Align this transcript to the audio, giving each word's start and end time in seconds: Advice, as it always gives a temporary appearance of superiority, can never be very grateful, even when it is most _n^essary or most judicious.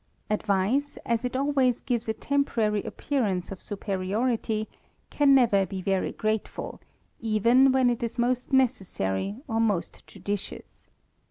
Advice, 0.31 0.97
as 1.05 1.23
it 1.23 1.35
always 1.35 1.81
gives 1.81 2.09
a 2.09 2.13
temporary 2.15 2.81
appearance 2.81 3.51
of 3.51 3.61
superiority, 3.61 4.67
can 5.11 5.35
never 5.35 5.63
be 5.63 5.79
very 5.79 6.11
grateful, 6.11 6.81
even 7.19 7.71
when 7.71 7.87
it 7.87 8.01
is 8.01 8.17
most 8.17 8.49
_n^essary 8.51 9.43
or 9.47 9.59
most 9.59 10.07
judicious. 10.07 10.89